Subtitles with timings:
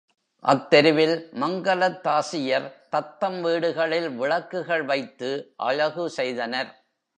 [0.45, 2.67] அத்தெருவில் மங்கலத்தாசியர்
[2.89, 5.31] தத்தம் வீடுகளில் விளக்குகள் வைத்து
[5.55, 6.71] அழகு செய்தனர்.